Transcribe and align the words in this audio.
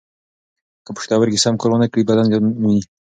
که 0.85 0.91
پښتورګي 0.97 1.39
سم 1.43 1.55
کار 1.61 1.69
و 1.71 1.77
نه 1.83 1.87
کړي، 1.91 2.07
بدن 2.09 2.25
زیان 2.29 2.43
ویني. 2.61 2.81